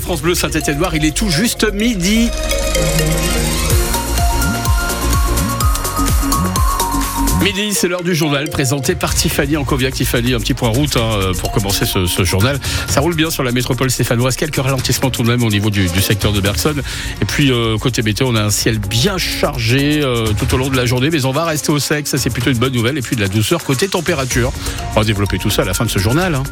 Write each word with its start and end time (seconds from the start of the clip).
France 0.00 0.22
Bleu 0.22 0.34
Saint-Étienne-Loire, 0.34 0.94
il 0.94 1.04
est 1.04 1.14
tout 1.14 1.28
juste 1.28 1.70
midi. 1.72 2.30
Midi, 7.42 7.74
c'est 7.74 7.88
l'heure 7.88 8.02
du 8.02 8.14
journal 8.14 8.48
présenté 8.48 8.94
par 8.94 9.14
Tiffany 9.14 9.56
en 9.56 9.64
Coviac. 9.64 9.92
Tiffany, 9.92 10.32
un 10.32 10.38
petit 10.38 10.54
point 10.54 10.68
route 10.68 10.96
hein, 10.96 11.32
pour 11.40 11.50
commencer 11.50 11.84
ce, 11.84 12.24
journal. 12.24 12.58
Ça 12.88 13.00
roule 13.00 13.14
bien 13.14 13.30
sur 13.30 13.42
la 13.42 13.52
métropole 13.52 13.90
stéphanoise. 13.90 14.36
Quelques 14.36 14.56
ralentissements 14.56 15.10
tout 15.10 15.24
de 15.24 15.28
même 15.28 15.42
au 15.42 15.50
niveau 15.50 15.68
du, 15.68 15.88
secteur 16.00 16.32
de 16.32 16.40
Bergson. 16.40 16.74
Et 17.20 17.24
puis, 17.24 17.50
euh, 17.50 17.76
côté 17.78 18.02
météo, 18.02 18.28
on 18.30 18.36
a 18.36 18.42
un 18.42 18.50
ciel 18.50 18.78
bien 18.78 19.18
chargé 19.18 20.00
euh, 20.02 20.26
tout 20.38 20.54
au 20.54 20.56
long 20.56 20.68
de 20.68 20.76
la 20.76 20.86
journée. 20.86 21.10
Mais 21.10 21.24
on 21.24 21.32
va 21.32 21.44
rester 21.44 21.72
au 21.72 21.78
sec. 21.78 22.06
Ça, 22.06 22.16
c'est 22.16 22.30
plutôt 22.30 22.50
une 22.50 22.58
bonne 22.58 22.72
nouvelle. 22.72 22.96
Et 22.96 23.02
puis, 23.02 23.16
de 23.16 23.20
la 23.20 23.28
douceur 23.28 23.64
côté 23.64 23.88
température. 23.88 24.52
On 24.92 25.00
va 25.00 25.04
développer 25.04 25.38
tout 25.38 25.50
ça 25.50 25.62
à 25.62 25.64
la 25.64 25.74
fin 25.74 25.84
de 25.84 25.90
ce 25.90 25.98
journal. 25.98 26.36
Hein. 26.36 26.44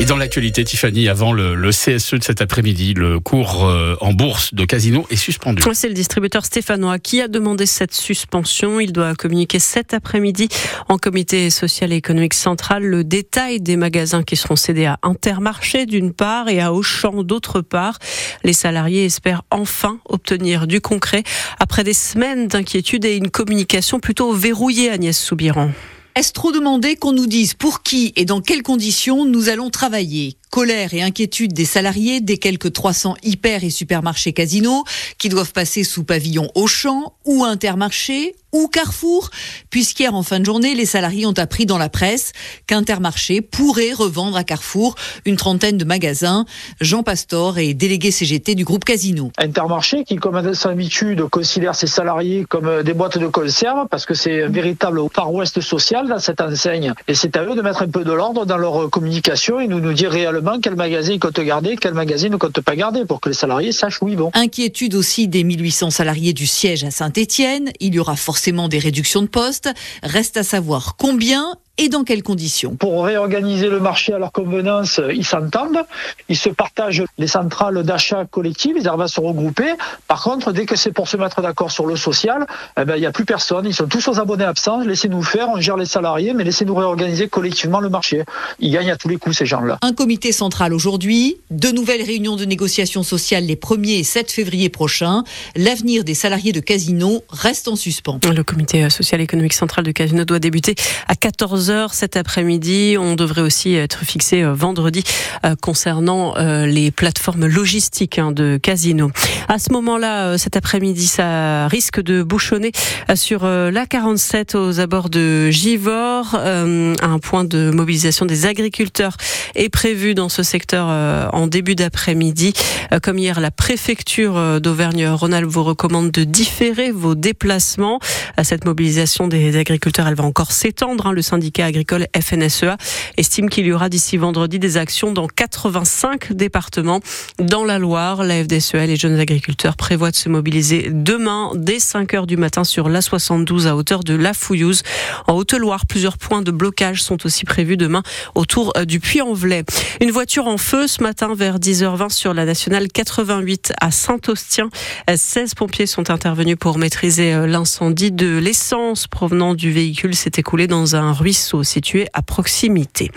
Et 0.00 0.06
dans 0.06 0.16
l'actualité, 0.16 0.64
Tiffany, 0.64 1.08
avant 1.08 1.32
le, 1.32 1.70
CSE 1.70 2.14
de 2.14 2.24
cet 2.24 2.42
après-midi, 2.42 2.94
le 2.94 3.20
cours 3.20 3.64
euh, 3.64 3.96
en 4.00 4.12
bourse 4.12 4.52
de 4.52 4.64
Casino 4.64 5.06
est 5.08 5.16
suspendu. 5.16 5.62
C'est 5.72 5.88
le 5.88 5.94
distributeur 5.94 6.44
stéphanois 6.44 6.98
qui 6.98 7.20
a 7.20 7.28
demandé 7.28 7.64
cette 7.64 7.94
suspension. 7.94 8.80
Il 8.80 8.92
doit 8.92 9.14
communiquer 9.14 9.60
cet 9.60 9.94
après-midi 9.94 10.48
en 10.88 10.98
comité 10.98 11.48
social 11.48 11.92
et 11.92 11.96
économique 11.96 12.34
central 12.34 12.82
le 12.82 13.04
détail 13.04 13.60
des 13.60 13.76
magasins 13.76 14.24
qui 14.24 14.36
seront 14.36 14.56
cédés 14.56 14.86
à 14.86 14.98
Intermarché 15.02 15.86
d'une 15.86 16.12
part 16.12 16.48
et 16.48 16.60
à 16.60 16.72
Auchan 16.72 17.22
d'autre 17.22 17.60
part. 17.60 17.98
Les 18.42 18.52
salariés 18.52 19.04
espèrent 19.04 19.42
enfin 19.50 19.98
obtenir 20.08 20.66
du 20.66 20.80
concret 20.80 21.22
après 21.60 21.84
des 21.84 21.94
semaines 21.94 22.48
d'inquiétude 22.48 23.04
et 23.04 23.16
une 23.16 23.30
communication 23.30 24.00
plutôt 24.00 24.32
verrouillée, 24.32 24.90
Agnès 24.90 25.16
Soubiran. 25.16 25.70
Est-ce 26.16 26.32
trop 26.32 26.52
demandé 26.52 26.94
qu'on 26.94 27.10
nous 27.10 27.26
dise 27.26 27.54
pour 27.54 27.82
qui 27.82 28.12
et 28.14 28.24
dans 28.24 28.40
quelles 28.40 28.62
conditions 28.62 29.24
nous 29.24 29.48
allons 29.48 29.70
travailler? 29.70 30.36
Colère 30.54 30.94
et 30.94 31.02
inquiétude 31.02 31.52
des 31.52 31.64
salariés 31.64 32.20
des 32.20 32.38
quelques 32.38 32.72
300 32.72 33.16
hyper 33.24 33.64
et 33.64 33.70
supermarchés 33.70 34.32
Casino 34.32 34.84
qui 35.18 35.28
doivent 35.28 35.50
passer 35.50 35.82
sous 35.82 36.04
pavillon 36.04 36.48
Auchan 36.54 37.12
ou 37.24 37.42
Intermarché 37.42 38.36
ou 38.52 38.68
Carrefour, 38.68 39.30
puisqu'hier 39.68 40.14
en 40.14 40.22
fin 40.22 40.38
de 40.38 40.44
journée, 40.44 40.76
les 40.76 40.86
salariés 40.86 41.26
ont 41.26 41.32
appris 41.32 41.66
dans 41.66 41.76
la 41.76 41.88
presse 41.88 42.32
qu'Intermarché 42.68 43.40
pourrait 43.40 43.92
revendre 43.92 44.36
à 44.36 44.44
Carrefour 44.44 44.94
une 45.24 45.34
trentaine 45.34 45.76
de 45.76 45.84
magasins. 45.84 46.44
Jean 46.80 47.02
Pastor 47.02 47.58
est 47.58 47.74
délégué 47.74 48.12
CGT 48.12 48.54
du 48.54 48.64
groupe 48.64 48.84
Casino. 48.84 49.32
Intermarché, 49.38 50.04
qui 50.04 50.14
comme 50.16 50.36
à 50.36 50.54
son 50.54 50.68
habitude 50.68 51.24
considère 51.24 51.74
ses 51.74 51.88
salariés 51.88 52.46
comme 52.48 52.84
des 52.84 52.94
boîtes 52.94 53.18
de 53.18 53.26
conserve, 53.26 53.88
parce 53.90 54.06
que 54.06 54.14
c'est 54.14 54.44
un 54.44 54.48
véritable 54.48 55.00
Far 55.12 55.32
West 55.34 55.60
social 55.60 56.06
dans 56.06 56.20
cette 56.20 56.40
enseigne. 56.40 56.94
Et 57.08 57.14
c'est 57.14 57.36
à 57.36 57.42
eux 57.42 57.56
de 57.56 57.62
mettre 57.62 57.82
un 57.82 57.88
peu 57.88 58.04
de 58.04 58.12
l'ordre 58.12 58.46
dans 58.46 58.56
leur 58.56 58.88
communication 58.88 59.58
et 59.58 59.66
nous 59.66 59.80
nous 59.80 59.94
dire 59.94 60.12
réellement 60.12 60.43
quel 60.62 60.76
magasin 60.76 61.12
ils 61.12 61.20
comptent 61.20 61.40
garder, 61.40 61.76
quel 61.76 61.94
magasin 61.94 62.28
ne 62.28 62.36
comptent 62.36 62.60
pas 62.60 62.76
garder, 62.76 63.04
pour 63.04 63.20
que 63.20 63.28
les 63.28 63.34
salariés 63.34 63.72
sachent 63.72 64.02
où 64.02 64.08
ils 64.08 64.16
vont. 64.16 64.30
Inquiétude 64.34 64.94
aussi 64.94 65.28
des 65.28 65.44
1800 65.44 65.90
salariés 65.90 66.32
du 66.32 66.46
siège 66.46 66.84
à 66.84 66.90
Saint-Étienne. 66.90 67.70
Il 67.80 67.94
y 67.94 67.98
aura 67.98 68.16
forcément 68.16 68.68
des 68.68 68.78
réductions 68.78 69.22
de 69.22 69.26
postes. 69.26 69.68
Reste 70.02 70.36
à 70.36 70.42
savoir 70.42 70.96
combien 70.96 71.56
et 71.76 71.88
dans 71.88 72.04
quelles 72.04 72.22
conditions? 72.22 72.76
Pour 72.76 73.04
réorganiser 73.04 73.68
le 73.68 73.80
marché 73.80 74.12
à 74.12 74.18
leur 74.18 74.32
convenance, 74.32 75.00
ils 75.12 75.24
s'entendent, 75.24 75.84
ils 76.28 76.36
se 76.36 76.48
partagent 76.48 77.02
les 77.18 77.26
centrales 77.26 77.82
d'achat 77.82 78.24
collectives, 78.30 78.76
ils 78.78 78.86
arrivent 78.86 79.00
à 79.00 79.08
se 79.08 79.20
regrouper. 79.20 79.72
Par 80.06 80.22
contre, 80.22 80.52
dès 80.52 80.66
que 80.66 80.76
c'est 80.76 80.92
pour 80.92 81.08
se 81.08 81.16
mettre 81.16 81.42
d'accord 81.42 81.72
sur 81.72 81.86
le 81.86 81.96
social, 81.96 82.46
eh 82.80 82.84
ben, 82.84 82.96
il 82.96 83.00
n'y 83.00 83.06
a 83.06 83.12
plus 83.12 83.24
personne, 83.24 83.66
ils 83.66 83.74
sont 83.74 83.86
tous 83.86 84.06
aux 84.08 84.20
abonnés 84.20 84.44
absents, 84.44 84.80
laissez-nous 84.80 85.22
faire, 85.22 85.48
on 85.48 85.60
gère 85.60 85.76
les 85.76 85.86
salariés, 85.86 86.32
mais 86.32 86.44
laissez-nous 86.44 86.74
réorganiser 86.74 87.28
collectivement 87.28 87.80
le 87.80 87.88
marché. 87.88 88.22
Ils 88.60 88.70
gagnent 88.70 88.92
à 88.92 88.96
tous 88.96 89.08
les 89.08 89.16
coups, 89.16 89.36
ces 89.36 89.46
gens-là. 89.46 89.78
Un 89.82 89.92
comité 89.92 90.30
central 90.30 90.72
aujourd'hui, 90.72 91.38
deux 91.50 91.72
nouvelles 91.72 92.02
réunions 92.02 92.36
de 92.36 92.44
négociation 92.44 93.02
sociale 93.02 93.44
les 93.44 93.56
1er 93.56 93.98
et 93.98 94.04
7 94.04 94.30
février 94.30 94.68
prochains. 94.68 95.24
L'avenir 95.56 96.04
des 96.04 96.14
salariés 96.14 96.52
de 96.52 96.60
Casino 96.60 97.24
reste 97.30 97.66
en 97.66 97.74
suspens. 97.74 98.20
Le 98.24 98.44
comité 98.44 98.88
social 98.90 99.20
économique 99.20 99.54
central 99.54 99.84
de 99.84 99.90
Casino 99.90 100.24
doit 100.24 100.38
débuter 100.38 100.76
à 101.08 101.16
14 101.16 101.63
cet 101.92 102.16
après-midi. 102.16 102.96
On 102.98 103.14
devrait 103.14 103.40
aussi 103.40 103.74
être 103.74 104.04
fixé 104.04 104.42
euh, 104.42 104.52
vendredi 104.52 105.02
euh, 105.44 105.54
concernant 105.60 106.36
euh, 106.36 106.66
les 106.66 106.90
plateformes 106.90 107.46
logistiques 107.46 108.18
hein, 108.18 108.32
de 108.32 108.58
Casino. 108.62 109.10
À 109.48 109.58
ce 109.58 109.72
moment-là, 109.72 110.36
cet 110.36 110.56
après-midi, 110.56 111.06
ça 111.06 111.66
risque 111.68 112.02
de 112.02 112.22
bouchonner 112.22 112.72
sur 113.14 113.44
la 113.44 113.86
47 113.86 114.54
aux 114.54 114.80
abords 114.80 115.10
de 115.10 115.50
Givor. 115.50 116.34
Un 116.34 117.18
point 117.18 117.44
de 117.44 117.70
mobilisation 117.70 118.26
des 118.26 118.46
agriculteurs 118.46 119.16
est 119.54 119.68
prévu 119.68 120.14
dans 120.14 120.28
ce 120.28 120.42
secteur 120.42 120.88
en 121.34 121.46
début 121.46 121.74
d'après-midi. 121.74 122.54
Comme 123.02 123.18
hier, 123.18 123.40
la 123.40 123.50
préfecture 123.50 124.60
d'Auvergne-Rhône-Alpes 124.60 125.48
vous 125.48 125.64
recommande 125.64 126.10
de 126.10 126.24
différer 126.24 126.90
vos 126.90 127.14
déplacements. 127.14 128.00
Cette 128.42 128.64
mobilisation 128.64 129.28
des 129.28 129.56
agriculteurs, 129.56 130.08
elle 130.08 130.14
va 130.14 130.24
encore 130.24 130.52
s'étendre. 130.52 131.06
Hein. 131.06 131.12
Le 131.12 131.22
syndicat 131.22 131.53
agricole 131.62 132.06
FNSEA 132.18 132.76
estime 133.16 133.48
qu'il 133.48 133.66
y 133.66 133.72
aura 133.72 133.88
d'ici 133.88 134.16
vendredi 134.16 134.58
des 134.58 134.76
actions 134.76 135.12
dans 135.12 135.26
85 135.26 136.32
départements. 136.32 137.00
Dans 137.38 137.64
la 137.64 137.78
Loire, 137.78 138.24
la 138.24 138.42
FDSEA, 138.42 138.86
les 138.86 138.96
jeunes 138.96 139.18
agriculteurs 139.18 139.76
prévoient 139.76 140.10
de 140.10 140.16
se 140.16 140.28
mobiliser 140.28 140.88
demain 140.90 141.52
dès 141.54 141.78
5 141.78 142.14
heures 142.14 142.26
du 142.26 142.36
matin 142.36 142.64
sur 142.64 142.88
l'A72 142.88 143.66
à 143.66 143.76
hauteur 143.76 144.04
de 144.04 144.14
La 144.14 144.34
Fouillouse. 144.34 144.82
En 145.26 145.34
Haute-Loire, 145.34 145.86
plusieurs 145.86 146.18
points 146.18 146.42
de 146.42 146.50
blocage 146.50 147.02
sont 147.02 147.24
aussi 147.26 147.44
prévus 147.44 147.76
demain 147.76 148.02
autour 148.34 148.72
euh, 148.76 148.84
du 148.84 149.00
Puy-en-Velay. 149.00 149.64
Une 150.00 150.10
voiture 150.10 150.46
en 150.46 150.58
feu 150.58 150.86
ce 150.86 151.02
matin 151.02 151.34
vers 151.34 151.58
10h20 151.58 152.10
sur 152.10 152.34
la 152.34 152.44
nationale 152.44 152.88
88 152.88 153.72
à 153.80 153.90
Saint-Austien. 153.90 154.68
16 155.14 155.54
pompiers 155.54 155.86
sont 155.86 156.10
intervenus 156.10 156.56
pour 156.58 156.78
maîtriser 156.78 157.34
euh, 157.34 157.46
l'incendie 157.46 158.12
de 158.12 158.38
l'essence 158.38 159.06
provenant 159.06 159.54
du 159.54 159.70
véhicule 159.70 160.14
s'est 160.14 160.32
écoulé 160.36 160.66
dans 160.66 160.96
un 160.96 161.12
ruisseau 161.12 161.43
situé 161.62 162.06
à 162.12 162.22
proximité. 162.22 163.10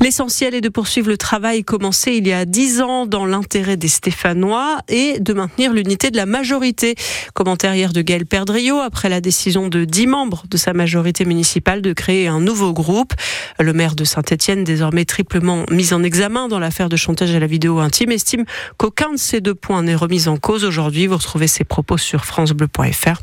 L'essentiel 0.00 0.54
est 0.54 0.60
de 0.60 0.68
poursuivre 0.68 1.08
le 1.08 1.16
travail 1.16 1.64
commencé 1.64 2.12
il 2.12 2.26
y 2.26 2.32
a 2.32 2.44
dix 2.44 2.80
ans 2.80 3.06
dans 3.06 3.26
l'intérêt 3.26 3.76
des 3.76 3.88
Stéphanois 3.88 4.78
et 4.88 5.18
de 5.20 5.32
maintenir 5.32 5.72
l'unité 5.72 6.10
de 6.10 6.16
la 6.16 6.26
majorité. 6.26 6.94
Commentaire 7.34 7.74
hier 7.74 7.92
de 7.92 8.02
Gaël 8.02 8.26
Perdriau 8.26 8.78
après 8.80 9.08
la 9.08 9.20
décision 9.20 9.68
de 9.68 9.84
dix 9.84 10.06
membres 10.06 10.44
de 10.50 10.56
sa 10.56 10.72
majorité 10.72 11.24
municipale 11.24 11.82
de 11.82 11.92
créer 11.92 12.28
un 12.28 12.40
nouveau 12.40 12.72
groupe. 12.72 13.12
Le 13.58 13.72
maire 13.72 13.94
de 13.94 14.04
Saint-Etienne, 14.04 14.64
désormais 14.64 15.04
triplement 15.04 15.64
mis 15.70 15.92
en 15.92 16.02
examen 16.02 16.48
dans 16.48 16.58
l'affaire 16.58 16.88
de 16.88 16.96
chantage 16.96 17.34
à 17.34 17.38
la 17.38 17.46
vidéo 17.46 17.78
intime, 17.78 18.12
estime 18.12 18.44
qu'aucun 18.76 19.12
de 19.12 19.18
ces 19.18 19.40
deux 19.40 19.54
points 19.54 19.82
n'est 19.82 19.94
remis 19.94 20.28
en 20.28 20.36
cause 20.36 20.64
aujourd'hui. 20.64 21.06
Vous 21.06 21.16
retrouvez 21.16 21.46
ses 21.46 21.64
propos 21.64 21.98
sur 21.98 22.24
francebleu.fr 22.24 23.20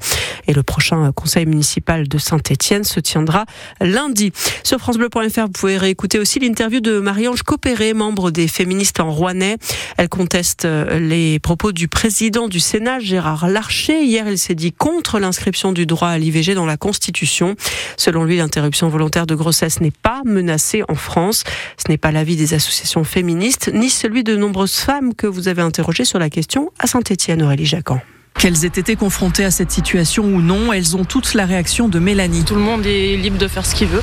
et 0.47 0.53
le 0.53 0.63
prochain 0.63 1.11
conseil 1.11 1.45
municipal 1.45 2.07
de 2.07 2.17
Saint-Etienne 2.17 2.83
se 2.83 2.99
tiendra 2.99 3.45
lundi. 3.79 4.31
Sur 4.63 4.79
francebleu.fr, 4.79 5.41
vous 5.41 5.49
pouvez 5.49 5.77
réécouter 5.77 6.19
aussi 6.19 6.39
l'interview 6.39 6.79
de 6.79 6.99
Marie-Ange 6.99 7.43
Copéré, 7.43 7.93
membre 7.93 8.31
des 8.31 8.47
féministes 8.47 8.99
en 8.99 9.11
Rouennais. 9.11 9.57
Elle 9.97 10.09
conteste 10.09 10.65
euh, 10.65 10.99
les 10.99 11.39
propos 11.39 11.71
du 11.71 11.87
président 11.87 12.47
du 12.47 12.59
Sénat, 12.59 12.99
Gérard 12.99 13.47
Larcher. 13.47 14.03
Hier, 14.03 14.27
il 14.27 14.37
s'est 14.37 14.55
dit 14.55 14.71
contre 14.71 15.19
l'inscription 15.19 15.71
du 15.71 15.85
droit 15.85 16.09
à 16.09 16.17
l'IVG 16.17 16.55
dans 16.55 16.65
la 16.65 16.77
Constitution. 16.77 17.55
Selon 17.97 18.23
lui, 18.23 18.37
l'interruption 18.37 18.87
volontaire 18.89 19.27
de 19.27 19.35
grossesse 19.35 19.81
n'est 19.81 19.91
pas 19.91 20.21
menacée 20.25 20.83
en 20.87 20.95
France. 20.95 21.43
Ce 21.77 21.89
n'est 21.89 21.97
pas 21.97 22.11
l'avis 22.11 22.35
des 22.35 22.53
associations 22.53 23.03
féministes, 23.03 23.71
ni 23.73 23.89
celui 23.89 24.23
de 24.23 24.35
nombreuses 24.35 24.75
femmes 24.75 25.13
que 25.13 25.27
vous 25.27 25.47
avez 25.47 25.61
interrogées 25.61 26.05
sur 26.05 26.19
la 26.19 26.29
question 26.29 26.71
à 26.79 26.87
Saint-Étienne, 26.87 27.41
Aurélie 27.41 27.65
Jacquan. 27.65 28.01
Qu'elles 28.39 28.65
aient 28.65 28.69
été 28.69 28.95
confrontées 28.95 29.45
à 29.45 29.51
cette 29.51 29.71
situation 29.71 30.23
ou 30.23 30.41
non, 30.41 30.73
elles 30.73 30.95
ont 30.95 31.05
toutes 31.05 31.33
la 31.35 31.45
réaction 31.45 31.87
de 31.87 31.99
Mélanie. 31.99 32.43
Tout 32.43 32.55
le 32.55 32.61
monde 32.61 32.85
est 32.85 33.15
libre 33.15 33.37
de 33.37 33.47
faire 33.47 33.65
ce 33.65 33.75
qu'il 33.75 33.87
veut. 33.87 34.01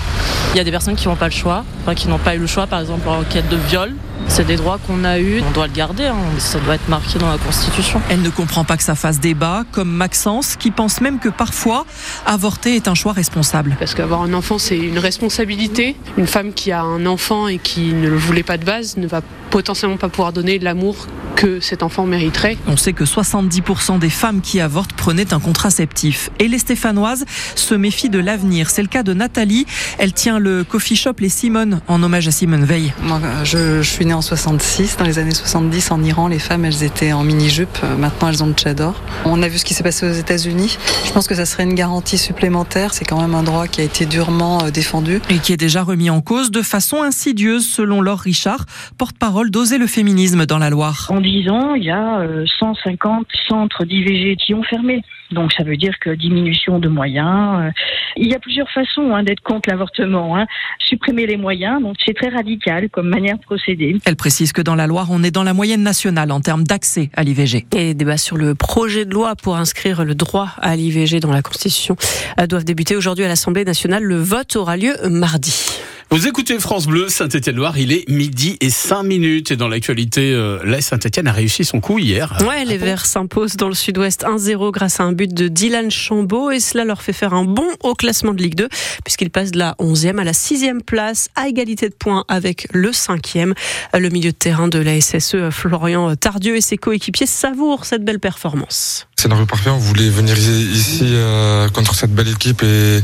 Il 0.54 0.58
y 0.58 0.60
a 0.60 0.64
des 0.64 0.70
personnes 0.70 0.94
qui 0.94 1.08
n'ont 1.08 1.16
pas 1.16 1.26
le 1.26 1.32
choix, 1.32 1.64
qui 1.96 2.06
n'ont 2.08 2.18
pas 2.18 2.36
eu 2.36 2.38
le 2.38 2.46
choix, 2.46 2.66
par 2.66 2.80
exemple 2.80 3.08
en 3.08 3.24
quête 3.24 3.48
de 3.48 3.56
viol. 3.56 3.94
C'est 4.26 4.46
des 4.46 4.56
droits 4.56 4.78
qu'on 4.86 5.04
a 5.04 5.18
eus, 5.20 5.42
on 5.46 5.50
doit 5.52 5.66
le 5.66 5.72
garder, 5.72 6.06
hein. 6.06 6.16
ça 6.38 6.58
doit 6.60 6.74
être 6.74 6.88
marqué 6.88 7.18
dans 7.18 7.30
la 7.30 7.38
Constitution. 7.38 8.00
Elle 8.10 8.22
ne 8.22 8.30
comprend 8.30 8.64
pas 8.64 8.76
que 8.76 8.82
ça 8.82 8.94
fasse 8.94 9.20
débat, 9.20 9.64
comme 9.72 9.90
Maxence, 9.90 10.56
qui 10.56 10.70
pense 10.70 11.00
même 11.00 11.18
que 11.18 11.28
parfois, 11.28 11.86
avorter 12.26 12.76
est 12.76 12.88
un 12.88 12.94
choix 12.94 13.12
responsable. 13.12 13.76
Parce 13.78 13.94
qu'avoir 13.94 14.22
un 14.22 14.34
enfant, 14.34 14.58
c'est 14.58 14.78
une 14.78 14.98
responsabilité. 14.98 15.96
Une 16.16 16.26
femme 16.26 16.52
qui 16.52 16.72
a 16.72 16.82
un 16.82 17.06
enfant 17.06 17.48
et 17.48 17.58
qui 17.58 17.92
ne 17.92 18.08
le 18.08 18.16
voulait 18.16 18.42
pas 18.42 18.58
de 18.58 18.64
base 18.64 18.96
ne 18.96 19.06
va 19.06 19.22
potentiellement 19.50 19.96
pas 19.96 20.08
pouvoir 20.08 20.32
donner 20.32 20.58
l'amour 20.58 21.06
que 21.36 21.60
cet 21.60 21.82
enfant 21.82 22.04
mériterait. 22.04 22.56
On 22.66 22.76
sait 22.76 22.92
que 22.92 23.04
70% 23.04 23.98
des 23.98 24.10
femmes 24.10 24.40
qui 24.40 24.60
avortent 24.60 24.92
prenaient 24.92 25.32
un 25.32 25.40
contraceptif. 25.40 26.30
Et 26.38 26.48
les 26.48 26.58
Stéphanoises 26.58 27.24
se 27.54 27.74
méfient 27.74 28.10
de 28.10 28.18
l'avenir. 28.18 28.70
C'est 28.70 28.82
le 28.82 28.88
cas 28.88 29.02
de 29.02 29.14
Nathalie. 29.14 29.64
Elle 29.98 30.12
tient 30.12 30.38
le 30.38 30.64
coffee 30.64 30.96
shop 30.96 31.14
Les 31.20 31.28
Simone 31.28 31.80
en 31.86 32.02
hommage 32.02 32.26
à 32.26 32.32
Simone 32.32 32.64
Veil. 32.64 32.92
Moi, 33.02 33.20
je, 33.44 33.82
je 33.82 33.88
suis 33.88 34.04
née 34.08 34.14
en 34.14 34.22
66. 34.22 34.96
Dans 34.96 35.04
les 35.04 35.18
années 35.18 35.34
70, 35.34 35.92
en 35.92 36.02
Iran, 36.02 36.28
les 36.28 36.38
femmes, 36.38 36.64
elles 36.64 36.82
étaient 36.82 37.12
en 37.12 37.22
mini-jupe. 37.22 37.78
Maintenant, 37.98 38.28
elles 38.28 38.42
ont 38.42 38.46
le 38.46 38.54
tchador. 38.54 39.00
On 39.24 39.42
a 39.42 39.48
vu 39.48 39.58
ce 39.58 39.64
qui 39.64 39.74
s'est 39.74 39.82
passé 39.82 40.08
aux 40.08 40.12
États-Unis. 40.12 40.78
Je 41.04 41.12
pense 41.12 41.28
que 41.28 41.34
ça 41.34 41.44
serait 41.44 41.64
une 41.64 41.74
garantie 41.74 42.18
supplémentaire. 42.18 42.94
C'est 42.94 43.04
quand 43.04 43.20
même 43.20 43.34
un 43.34 43.42
droit 43.42 43.66
qui 43.66 43.80
a 43.80 43.84
été 43.84 44.06
durement 44.06 44.64
euh, 44.64 44.70
défendu. 44.70 45.20
Et 45.28 45.38
qui 45.38 45.52
est 45.52 45.58
déjà 45.58 45.82
remis 45.82 46.10
en 46.10 46.20
cause 46.20 46.50
de 46.50 46.62
façon 46.62 47.02
insidieuse, 47.02 47.66
selon 47.66 48.00
Laure 48.00 48.20
Richard, 48.20 48.64
porte-parole 48.96 49.50
d'Oser 49.50 49.78
le 49.78 49.86
féminisme 49.86 50.46
dans 50.46 50.58
la 50.58 50.70
Loire. 50.70 51.08
En 51.10 51.20
10 51.20 51.50
ans, 51.50 51.74
il 51.74 51.84
y 51.84 51.90
a 51.90 52.26
150 52.58 53.20
euh, 53.20 53.38
centres 53.48 53.84
d'IVG 53.84 54.36
qui 54.36 54.54
ont 54.54 54.62
fermé. 54.62 55.02
Donc 55.30 55.52
ça 55.52 55.62
veut 55.62 55.76
dire 55.76 55.94
que 56.00 56.10
diminution 56.10 56.78
de 56.78 56.88
moyens. 56.88 57.60
Euh, 57.60 57.70
il 58.16 58.28
y 58.28 58.34
a 58.34 58.38
plusieurs 58.38 58.70
façons 58.70 59.14
hein, 59.14 59.22
d'être 59.22 59.42
contre 59.42 59.68
l'avortement. 59.68 60.36
Hein. 60.36 60.46
Supprimer 60.78 61.26
les 61.26 61.36
moyens, 61.36 61.82
donc 61.82 61.96
c'est 62.04 62.14
très 62.14 62.28
radical 62.28 62.88
comme 62.90 63.08
manière 63.08 63.36
de 63.36 63.42
procéder. 63.42 63.96
Elle 64.04 64.16
précise 64.16 64.52
que 64.52 64.62
dans 64.62 64.74
la 64.74 64.86
Loire, 64.86 65.08
on 65.10 65.22
est 65.22 65.30
dans 65.30 65.42
la 65.42 65.54
moyenne 65.54 65.82
nationale 65.82 66.32
en 66.32 66.40
termes 66.40 66.64
d'accès 66.64 67.10
à 67.14 67.22
l'IVG. 67.22 67.66
Et 67.72 67.76
les 67.76 67.94
débats 67.94 68.16
sur 68.16 68.36
le 68.36 68.54
projet 68.54 69.04
de 69.04 69.12
loi 69.12 69.34
pour 69.36 69.56
inscrire 69.56 70.04
le 70.04 70.14
droit 70.14 70.50
à 70.60 70.76
l'IVG 70.76 71.20
dans 71.20 71.32
la 71.32 71.42
Constitution 71.42 71.96
euh, 72.40 72.46
doivent 72.46 72.64
débuter 72.64 72.96
aujourd'hui 72.96 73.24
à 73.24 73.28
l'Assemblée 73.28 73.64
nationale. 73.64 74.02
Le 74.02 74.16
vote 74.16 74.56
aura 74.56 74.76
lieu 74.76 74.94
mardi. 75.08 75.80
Vous 76.10 76.26
écoutez 76.26 76.58
France 76.58 76.86
Bleu, 76.86 77.10
Saint-Étienne-Loire, 77.10 77.76
il 77.76 77.92
est 77.92 78.08
midi 78.08 78.56
et 78.62 78.70
5 78.70 79.02
minutes. 79.02 79.50
Et 79.50 79.56
dans 79.56 79.68
l'actualité, 79.68 80.32
euh, 80.32 80.58
là, 80.64 80.80
Saint-Étienne 80.80 81.26
a 81.26 81.32
réussi 81.32 81.66
son 81.66 81.80
coup 81.80 81.98
hier. 81.98 82.38
Ouais, 82.48 82.64
les 82.64 82.78
Verts 82.78 83.04
s'imposent 83.04 83.56
dans 83.56 83.68
le 83.68 83.74
sud-ouest 83.74 84.24
1-0 84.24 84.72
grâce 84.72 85.00
à 85.00 85.02
un 85.02 85.12
but 85.12 85.32
de 85.34 85.48
Dylan 85.48 85.90
Chambaud. 85.90 86.50
Et 86.50 86.60
cela 86.60 86.86
leur 86.86 87.02
fait 87.02 87.12
faire 87.12 87.34
un 87.34 87.44
bon 87.44 87.68
au 87.82 87.94
classement 87.94 88.32
de 88.32 88.42
Ligue 88.42 88.54
2, 88.54 88.70
puisqu'ils 89.04 89.28
passent 89.28 89.50
de 89.50 89.58
la 89.58 89.74
11e 89.80 90.18
à 90.18 90.24
la 90.24 90.32
6e 90.32 90.80
place, 90.80 91.28
à 91.36 91.46
égalité 91.46 91.90
de 91.90 91.94
points 91.94 92.24
avec 92.28 92.68
le 92.72 92.90
5e. 92.90 93.52
Le 93.92 94.08
milieu 94.08 94.30
de 94.30 94.36
terrain 94.36 94.68
de 94.68 94.78
la 94.78 94.98
SSE, 94.98 95.50
Florian 95.50 96.16
Tardieu 96.16 96.56
et 96.56 96.62
ses 96.62 96.78
coéquipiers 96.78 97.26
savourent 97.26 97.84
cette 97.84 98.02
belle 98.02 98.18
performance. 98.18 99.08
Scénario 99.14 99.44
parfait, 99.44 99.68
on 99.68 99.78
voulait 99.78 100.08
venir 100.08 100.38
ici 100.38 101.02
euh, 101.04 101.68
contre 101.68 101.94
cette 101.94 102.14
belle 102.14 102.28
équipe 102.28 102.62
et, 102.62 103.00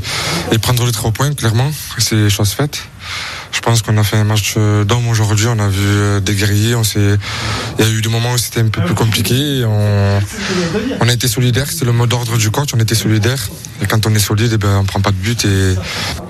et 0.53 0.59
prendre 0.59 0.87
les 0.87 0.93
trois 0.93 1.11
points, 1.11 1.35
clairement. 1.35 1.71
C'est 1.99 2.31
chose 2.31 2.53
faite. 2.53 2.89
Je 3.55 3.61
pense 3.61 3.83
qu'on 3.83 3.97
a 3.97 4.03
fait 4.03 4.17
un 4.17 4.25
match 4.25 4.55
euh, 4.57 4.85
d'homme 4.85 5.07
aujourd'hui. 5.09 5.47
On 5.49 5.59
a 5.59 5.69
vu 5.69 5.79
euh, 5.81 6.21
des 6.21 6.35
guerriers. 6.35 6.75
On 6.75 6.83
s'est... 6.83 7.17
Il 7.79 7.85
y 7.85 7.89
a 7.89 7.91
eu 7.91 8.03
des 8.03 8.09
moments 8.09 8.33
où 8.33 8.39
c'était 8.39 8.61
un 8.61 8.69
peu 8.69 8.83
plus 8.83 8.95
compliqué. 8.95 9.65
On... 9.65 10.21
on 11.01 11.09
a 11.09 11.13
été 11.13 11.29
solidaire. 11.29 11.71
C'était 11.71 11.85
le 11.85 11.93
mot 11.93 12.07
d'ordre 12.07 12.37
du 12.37 12.51
coach. 12.51 12.71
On 12.75 12.81
était 12.81 12.97
solidaire. 12.97 13.49
Et 13.81 13.87
quand 13.87 14.07
on 14.07 14.15
est 14.15 14.19
solide, 14.19 14.51
eh 14.55 14.59
ben, 14.59 14.79
on 14.81 14.85
prend 14.85 15.01
pas 15.01 15.13
de 15.13 15.17
but. 15.17 15.45
Et 15.45 15.77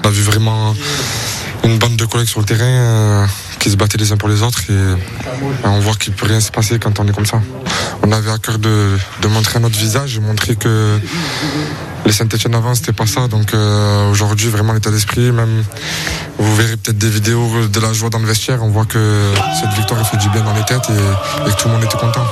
on 0.02 0.06
a 0.06 0.10
vu 0.10 0.22
vraiment 0.22 0.76
une 1.64 1.78
bande 1.78 1.96
de 1.96 2.04
collègues 2.04 2.28
sur 2.28 2.40
le 2.40 2.46
terrain 2.46 2.64
euh, 2.64 3.26
qui 3.64 3.70
se 3.70 3.76
battaient 3.76 3.96
les 3.96 4.12
uns 4.12 4.19
pour 4.19 4.28
les 4.28 4.43
autres. 4.43 4.61
Et, 4.69 5.64
on 5.64 5.81
voit 5.81 5.94
qu'il 5.94 6.12
peut 6.12 6.26
rien 6.26 6.40
se 6.40 6.50
passer 6.50 6.78
quand 6.78 7.00
on 7.00 7.08
est 7.08 7.12
comme 7.12 7.25
ça. 7.25 7.40
On 8.02 8.12
avait 8.12 8.31
à 8.31 8.37
cœur 8.37 8.58
de, 8.58 8.99
de 9.22 9.28
montrer 9.28 9.58
notre 9.58 9.78
visage, 9.78 10.20
montrer 10.20 10.55
que 10.55 11.00
les 12.05 12.12
Saint-Etienne 12.12 12.55
avant, 12.55 12.75
c'était 12.75 12.93
pas 12.93 13.06
ça. 13.06 13.26
Donc 13.26 13.55
euh, 13.55 14.11
aujourd'hui, 14.11 14.50
vraiment 14.50 14.75
l'état 14.75 14.90
d'esprit, 14.90 15.32
même 15.32 15.64
vous 16.38 16.56
verrez 16.56 16.76
peut-être 16.76 16.99
des 16.99 17.08
vidéos 17.08 17.66
de 17.66 17.81
la 17.81 17.94
joie 17.94 18.11
dans 18.11 18.19
le 18.19 18.26
vestiaire. 18.26 18.62
On 18.62 18.69
voit 18.69 18.84
que 18.84 19.32
cette 19.58 19.72
victoire 19.72 19.99
a 19.99 20.05
fait 20.05 20.19
du 20.19 20.28
bien 20.28 20.43
dans 20.43 20.52
les 20.52 20.64
têtes 20.64 20.90
et, 20.90 21.50
tout 21.56 21.69
le 21.69 21.72
monde 21.72 21.84
était 21.84 21.96
content. 21.96 22.26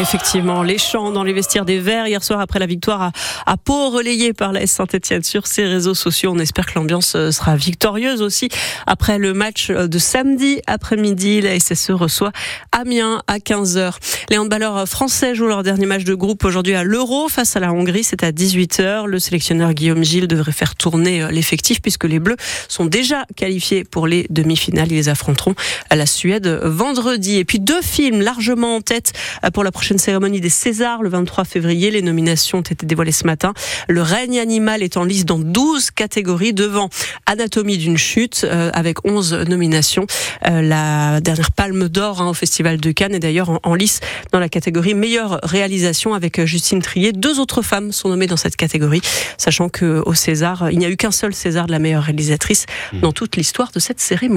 Effectivement, 0.00 0.62
les 0.62 0.78
chants 0.78 1.10
dans 1.10 1.24
les 1.24 1.34
vestiaires 1.34 1.66
des 1.66 1.78
Verts 1.78 2.06
hier 2.06 2.24
soir 2.24 2.40
après 2.40 2.58
la 2.58 2.64
victoire 2.64 3.02
à, 3.02 3.12
à 3.44 3.58
Pau, 3.58 3.90
relayée 3.90 4.32
par 4.32 4.50
la 4.50 4.66
Saint-Etienne 4.66 5.22
sur 5.22 5.46
ses 5.46 5.66
réseaux 5.66 5.92
sociaux. 5.92 6.32
On 6.34 6.38
espère 6.38 6.64
que 6.64 6.72
l'ambiance 6.76 7.12
euh, 7.16 7.30
sera 7.30 7.54
victorieuse 7.54 8.22
aussi 8.22 8.48
après 8.86 9.18
le 9.18 9.34
match 9.34 9.68
euh, 9.68 9.88
de 9.88 9.98
samedi 9.98 10.62
après-midi. 10.66 11.42
La 11.42 11.60
SSE 11.60 11.90
reçoit 11.90 12.32
Amiens 12.72 13.22
à 13.26 13.36
15h. 13.38 13.92
Les 14.30 14.38
handballeurs 14.38 14.88
français 14.88 15.34
jouent 15.34 15.48
leur 15.48 15.62
dernier 15.62 15.84
match 15.84 16.04
de 16.04 16.14
groupe 16.14 16.44
aujourd'hui 16.46 16.74
à 16.74 16.82
l'Euro 16.82 17.28
face 17.28 17.54
à 17.56 17.60
la 17.60 17.70
Hongrie. 17.70 18.02
C'est 18.02 18.24
à 18.24 18.32
18h. 18.32 19.04
Le 19.04 19.18
sélectionneur 19.18 19.74
Guillaume 19.74 20.02
Gilles 20.02 20.28
devrait 20.28 20.52
faire 20.52 20.76
tourner 20.76 21.22
euh, 21.22 21.30
l'effectif 21.30 21.82
puisque 21.82 22.04
les 22.04 22.20
Bleus 22.20 22.36
sont 22.68 22.86
déjà 22.86 23.26
qualifiés 23.36 23.84
pour 23.84 24.06
les 24.06 24.26
demi-finales. 24.30 24.90
Ils 24.90 24.96
les 24.96 25.08
affronteront 25.10 25.54
à 25.90 25.96
la 25.96 26.06
Suède 26.06 26.48
vendredi. 26.64 27.36
Et 27.36 27.44
puis 27.44 27.60
deux 27.60 27.82
films 27.82 28.22
largement 28.22 28.76
en 28.76 28.80
tête 28.80 29.12
pour 29.52 29.62
la 29.62 29.70
prochaine 29.70 29.89
cérémonie 29.98 30.40
des 30.40 30.48
Césars 30.48 31.02
le 31.02 31.08
23 31.08 31.44
février. 31.44 31.90
Les 31.90 32.02
nominations 32.02 32.58
ont 32.58 32.62
été 32.62 32.86
dévoilées 32.86 33.12
ce 33.12 33.26
matin. 33.26 33.52
Le 33.88 34.02
règne 34.02 34.38
animal 34.38 34.82
est 34.82 34.96
en 34.96 35.04
liste 35.04 35.26
dans 35.26 35.38
12 35.38 35.90
catégories 35.90 36.52
devant 36.52 36.88
Anatomie 37.26 37.78
d'une 37.78 37.98
chute 37.98 38.44
euh, 38.44 38.70
avec 38.72 39.04
11 39.04 39.46
nominations. 39.48 40.06
Euh, 40.48 40.62
la 40.62 41.20
dernière 41.20 41.52
palme 41.52 41.88
d'or 41.88 42.22
hein, 42.22 42.28
au 42.28 42.34
Festival 42.34 42.78
de 42.78 42.92
Cannes 42.92 43.14
est 43.14 43.20
d'ailleurs 43.20 43.50
en, 43.50 43.60
en, 43.62 43.74
lice 43.74 44.00
dans 44.32 44.38
la 44.38 44.48
catégorie 44.48 44.94
meilleure 44.94 45.40
réalisation 45.42 46.14
avec 46.14 46.44
Justine 46.44 46.82
Trier. 46.82 47.12
Deux 47.12 47.40
autres 47.40 47.62
femmes 47.62 47.92
sont 47.92 48.08
nommées 48.08 48.26
dans 48.26 48.36
cette 48.36 48.56
catégorie, 48.56 49.02
sachant 49.38 49.68
que 49.68 50.02
au 50.06 50.14
César, 50.14 50.70
il 50.70 50.78
n'y 50.78 50.86
a 50.86 50.90
eu 50.90 50.96
qu'un 50.96 51.10
seul 51.10 51.34
César 51.34 51.66
de 51.66 51.72
la 51.72 51.78
meilleure 51.78 52.04
réalisatrice 52.04 52.66
dans 52.94 53.12
toute 53.12 53.36
l'histoire 53.36 53.70
de 53.72 53.80
cette 53.80 54.00
cérémonie. 54.00 54.30